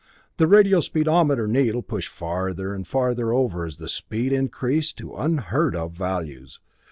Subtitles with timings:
[0.37, 5.75] The radio speedometer needle pushed farther and farther over as the speed increased to unheard
[5.75, 6.59] of values.